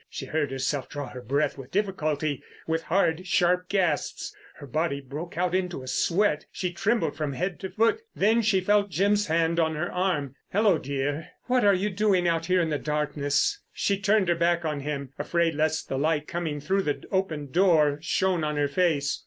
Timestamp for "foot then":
7.69-8.41